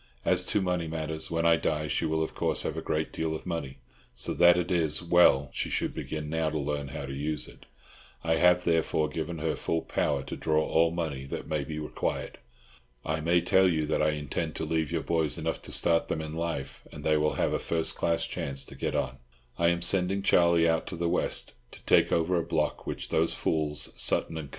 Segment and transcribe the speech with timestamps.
[0.25, 3.35] As to money matters, when I die she will of course have a great deal
[3.35, 3.77] of money,
[4.15, 7.67] so that it is well she should begin now to learn how to use it;
[8.23, 12.39] I have, therefore, given her full power to draw all money that may be required.
[13.05, 16.19] I may tell you that I intend to leave your boys enough to start them
[16.19, 19.19] in life, and they will have a first class chance to get on.
[19.59, 23.35] I am sending Charlie out to the West, to take over a block which those
[23.35, 24.49] fools, Sutton and Co.